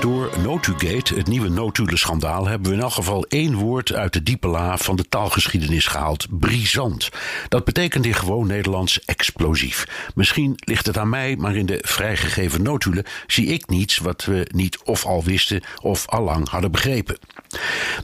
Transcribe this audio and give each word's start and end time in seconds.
Door 0.00 0.30
Notugate, 0.42 1.14
het 1.14 1.26
nieuwe 1.26 1.48
notulenschandaal, 1.48 2.46
hebben 2.46 2.70
we 2.70 2.76
in 2.76 2.82
elk 2.82 2.92
geval 2.92 3.24
één 3.28 3.54
woord 3.54 3.92
uit 3.92 4.12
de 4.12 4.22
diepe 4.22 4.48
la 4.48 4.76
van 4.76 4.96
de 4.96 5.08
taalgeschiedenis 5.08 5.86
gehaald: 5.86 6.26
brisant. 6.30 7.08
Dat 7.48 7.64
betekent 7.64 8.06
in 8.06 8.14
gewoon 8.14 8.46
Nederlands 8.46 9.04
explosief. 9.04 10.10
Misschien 10.14 10.52
ligt 10.56 10.86
het 10.86 10.98
aan 10.98 11.08
mij, 11.08 11.36
maar 11.36 11.56
in 11.56 11.66
de 11.66 11.78
vrijgegeven 11.82 12.62
notulen 12.62 13.04
zie 13.26 13.46
ik 13.46 13.68
niets 13.68 13.98
wat 13.98 14.24
we 14.24 14.48
niet 14.54 14.78
of 14.84 15.04
al 15.04 15.24
wisten 15.24 15.62
of 15.82 16.08
al 16.08 16.22
lang 16.22 16.48
hadden 16.48 16.70
begrepen. 16.70 17.18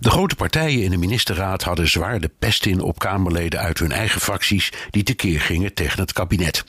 De 0.01 0.11
grote 0.11 0.35
partijen 0.35 0.83
in 0.83 0.91
de 0.91 0.97
ministerraad 0.97 1.63
hadden 1.63 1.89
zwaar 1.89 2.21
de 2.21 2.31
pest 2.39 2.67
in 2.67 2.81
op 2.81 2.99
Kamerleden 2.99 3.61
uit 3.61 3.79
hun 3.79 3.93
eigen 3.93 4.21
fracties 4.21 4.73
die 4.91 5.03
tekeer 5.03 5.41
gingen 5.41 5.75
tegen 5.75 6.01
het 6.01 6.13
kabinet. 6.13 6.65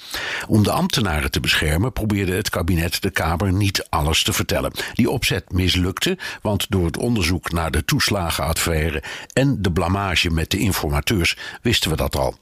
Om 0.47 0.63
de 0.63 0.71
ambtenaren 0.71 1.31
te 1.31 1.39
beschermen 1.39 1.93
probeerde 1.93 2.33
het 2.33 2.49
kabinet 2.49 3.01
de 3.01 3.09
Kamer 3.09 3.53
niet 3.53 3.87
alles 3.89 4.23
te 4.23 4.33
vertellen. 4.33 4.71
Die 4.93 5.09
opzet 5.09 5.51
mislukte, 5.51 6.17
want 6.41 6.65
door 6.69 6.85
het 6.85 6.97
onderzoek 6.97 7.51
naar 7.51 7.71
de 7.71 7.85
toeslagenaffaire 7.85 9.03
en 9.33 9.61
de 9.61 9.71
blamage 9.71 10.29
met 10.29 10.51
de 10.51 10.57
informateurs 10.57 11.37
wisten 11.61 11.89
we 11.89 11.95
dat 11.95 12.15
al. 12.15 12.35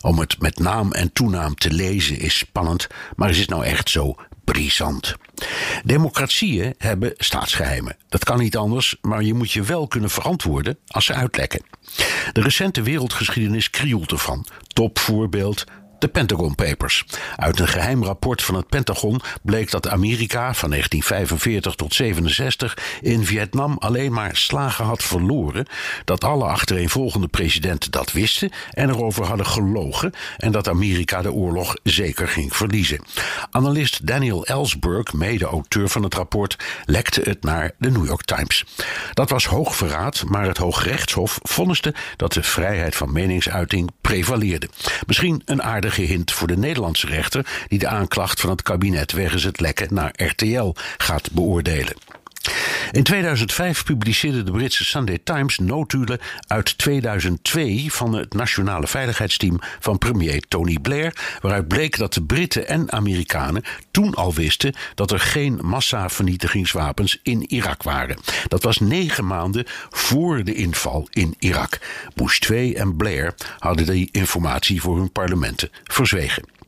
Om 0.00 0.18
het 0.18 0.40
met 0.40 0.58
naam 0.58 0.92
en 0.92 1.12
toenaam 1.12 1.54
te 1.54 1.72
lezen 1.72 2.18
is 2.18 2.38
spannend, 2.38 2.86
maar 3.16 3.30
is 3.30 3.38
het 3.38 3.48
nou 3.48 3.64
echt 3.64 3.90
zo 3.90 4.16
brisant? 4.44 5.16
Democratieën 5.84 6.74
hebben 6.78 7.14
staatsgeheimen. 7.16 7.96
Dat 8.08 8.24
kan 8.24 8.38
niet 8.38 8.56
anders, 8.56 8.96
maar 9.00 9.22
je 9.22 9.34
moet 9.34 9.52
je 9.52 9.62
wel 9.62 9.86
kunnen 9.86 10.10
verantwoorden 10.10 10.78
als 10.86 11.04
ze 11.04 11.14
uitlekken. 11.14 11.62
De 12.32 12.40
recente 12.40 12.82
wereldgeschiedenis 12.82 13.70
krioelt 13.70 14.10
ervan. 14.10 14.46
Topvoorbeeld 14.66 15.64
de 16.00 16.08
Pentagon 16.08 16.54
Papers. 16.54 17.04
Uit 17.36 17.60
een 17.60 17.68
geheim 17.68 18.04
rapport 18.04 18.42
van 18.42 18.54
het 18.54 18.68
Pentagon 18.68 19.20
bleek 19.42 19.70
dat 19.70 19.88
Amerika 19.88 20.54
van 20.54 20.70
1945 20.70 21.74
tot 21.74 21.94
67 21.94 22.78
in 23.00 23.24
Vietnam 23.24 23.76
alleen 23.78 24.12
maar 24.12 24.36
slagen 24.36 24.84
had 24.84 25.02
verloren, 25.02 25.66
dat 26.04 26.24
alle 26.24 26.44
achtereenvolgende 26.44 27.28
presidenten 27.28 27.90
dat 27.90 28.12
wisten 28.12 28.50
en 28.70 28.88
erover 28.88 29.24
hadden 29.24 29.46
gelogen 29.46 30.12
en 30.36 30.52
dat 30.52 30.68
Amerika 30.68 31.22
de 31.22 31.32
oorlog 31.32 31.76
zeker 31.82 32.28
ging 32.28 32.56
verliezen. 32.56 33.04
Analist 33.50 34.06
Daniel 34.06 34.46
Ellsberg, 34.46 35.12
mede-auteur 35.12 35.88
van 35.88 36.02
het 36.02 36.14
rapport, 36.14 36.56
lekte 36.84 37.20
het 37.20 37.42
naar 37.42 37.72
de 37.78 37.90
New 37.90 38.06
York 38.06 38.24
Times. 38.24 38.64
Dat 39.12 39.30
was 39.30 39.46
hoogverraad, 39.46 40.24
maar 40.26 40.46
het 40.46 40.56
Hooggerechtshof 40.56 41.38
vonniste 41.42 41.94
dat 42.16 42.32
de 42.32 42.42
vrijheid 42.42 42.96
van 42.96 43.12
meningsuiting 43.12 43.90
prevaleerde. 44.00 44.68
Misschien 45.06 45.42
een 45.44 45.62
aardige 45.90 46.12
hint 46.12 46.32
voor 46.32 46.46
de 46.46 46.56
Nederlandse 46.56 47.06
rechter 47.06 47.46
die 47.68 47.78
de 47.78 47.88
aanklacht 47.88 48.40
van 48.40 48.50
het 48.50 48.62
kabinet 48.62 49.12
wegens 49.12 49.42
het 49.42 49.60
lekken 49.60 49.94
naar 49.94 50.12
RTL 50.16 50.74
gaat 50.96 51.30
beoordelen. 51.32 51.94
In 52.90 53.02
2005 53.02 53.84
publiceerde 53.84 54.42
de 54.42 54.50
Britse 54.50 54.84
Sunday 54.84 55.18
Times 55.24 55.58
notulen 55.58 56.18
uit 56.46 56.78
2002 56.78 57.92
van 57.92 58.14
het 58.14 58.34
nationale 58.34 58.86
veiligheidsteam 58.86 59.58
van 59.80 59.98
premier 59.98 60.42
Tony 60.48 60.78
Blair, 60.82 61.38
waaruit 61.40 61.68
bleek 61.68 61.98
dat 61.98 62.14
de 62.14 62.22
Britten 62.22 62.68
en 62.68 62.92
Amerikanen 62.92 63.62
toen 63.90 64.14
al 64.14 64.34
wisten 64.34 64.74
dat 64.94 65.10
er 65.10 65.20
geen 65.20 65.58
massavernietigingswapens 65.62 67.18
in 67.22 67.50
Irak 67.50 67.82
waren. 67.82 68.18
Dat 68.48 68.62
was 68.62 68.78
negen 68.78 69.26
maanden 69.26 69.64
voor 69.90 70.44
de 70.44 70.54
inval 70.54 71.08
in 71.10 71.34
Irak. 71.38 71.78
Bush 72.14 72.38
2 72.38 72.74
en 72.74 72.96
Blair 72.96 73.34
hadden 73.58 73.86
die 73.86 74.08
informatie 74.12 74.80
voor 74.80 74.96
hun 74.96 75.12
parlementen 75.12 75.70
verzwegen. 75.84 76.59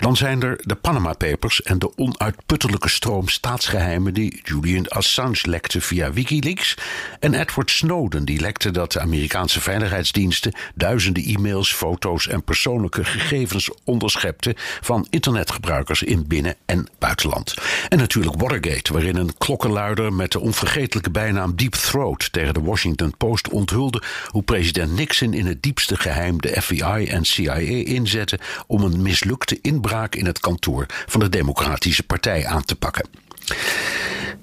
Dan 0.00 0.16
zijn 0.16 0.42
er 0.42 0.58
de 0.62 0.74
Panama 0.74 1.12
Papers 1.12 1.62
en 1.62 1.78
de 1.78 1.96
onuitputtelijke 1.96 2.88
stroom 2.88 3.28
staatsgeheimen 3.28 4.14
die 4.14 4.40
Julian 4.44 4.88
Assange 4.88 5.40
lekte 5.42 5.80
via 5.80 6.12
Wikileaks. 6.12 6.76
En 7.20 7.34
Edward 7.34 7.70
Snowden 7.70 8.24
die 8.24 8.40
lekte 8.40 8.70
dat 8.70 8.92
de 8.92 9.00
Amerikaanse 9.00 9.60
veiligheidsdiensten 9.60 10.54
duizenden 10.74 11.24
e-mails, 11.24 11.72
foto's 11.72 12.28
en 12.28 12.44
persoonlijke 12.44 13.04
gegevens 13.04 13.70
onderschepten 13.84 14.54
van 14.80 15.06
internetgebruikers 15.10 16.02
in 16.02 16.26
binnen- 16.26 16.56
en 16.66 16.88
buitenland. 16.98 17.54
En 17.88 17.98
natuurlijk 17.98 18.40
Watergate, 18.40 18.92
waarin 18.92 19.16
een 19.16 19.38
klokkenluider 19.38 20.12
met 20.12 20.32
de 20.32 20.40
onvergetelijke 20.40 21.10
bijnaam 21.10 21.56
Deep 21.56 21.72
Throat 21.74 22.32
tegen 22.32 22.54
de 22.54 22.60
Washington 22.60 23.16
Post 23.16 23.48
onthulde 23.48 24.02
hoe 24.30 24.42
president 24.42 24.92
Nixon 24.92 25.32
in 25.34 25.46
het 25.46 25.62
diepste 25.62 25.96
geheim 25.96 26.40
de 26.40 26.62
FBI 26.62 27.06
en 27.08 27.24
CIA 27.24 27.54
inzette 27.84 28.38
om 28.66 28.82
een 28.82 29.02
mislukte 29.02 29.53
inbraak 29.60 30.14
in 30.14 30.26
het 30.26 30.40
kantoor 30.40 30.86
van 31.06 31.20
de 31.20 31.28
Democratische 31.28 32.02
Partij 32.02 32.46
aan 32.46 32.64
te 32.64 32.76
pakken. 32.76 33.08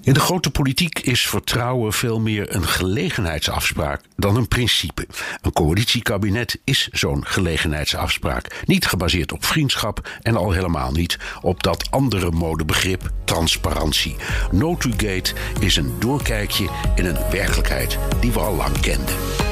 In 0.04 0.12
de 0.12 0.20
grote 0.20 0.50
politiek 0.50 0.98
is 0.98 1.26
vertrouwen 1.26 1.92
veel 1.92 2.20
meer 2.20 2.54
een 2.54 2.66
gelegenheidsafspraak 2.66 4.00
dan 4.16 4.36
een 4.36 4.48
principe. 4.48 5.06
Een 5.40 5.52
coalitiekabinet 5.52 6.58
is 6.64 6.88
zo'n 6.92 7.26
gelegenheidsafspraak. 7.26 8.62
Niet 8.64 8.86
gebaseerd 8.86 9.32
op 9.32 9.44
vriendschap 9.44 10.08
en 10.22 10.36
al 10.36 10.50
helemaal 10.50 10.92
niet 10.92 11.18
op 11.40 11.62
dat 11.62 11.90
andere 11.90 12.30
modebegrip 12.30 13.10
transparantie. 13.24 14.16
Notugate 14.50 15.32
is 15.60 15.76
een 15.76 15.92
doorkijkje 15.98 16.68
in 16.94 17.04
een 17.04 17.30
werkelijkheid 17.30 17.98
die 18.20 18.32
we 18.32 18.38
al 18.38 18.54
lang 18.54 18.80
kenden. 18.80 19.51